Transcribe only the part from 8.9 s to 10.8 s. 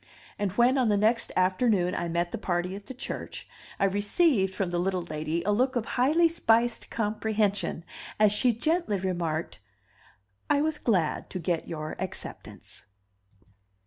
remarked, "I was